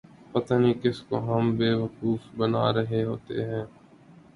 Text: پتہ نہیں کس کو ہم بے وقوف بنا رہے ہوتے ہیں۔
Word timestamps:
پتہ 0.31 0.53
نہیں 0.53 0.73
کس 0.73 1.01
کو 1.01 1.15
ہم 1.27 1.55
بے 1.57 1.71
وقوف 1.73 2.21
بنا 2.37 2.71
رہے 2.73 3.03
ہوتے 3.03 3.45
ہیں۔ 3.45 3.65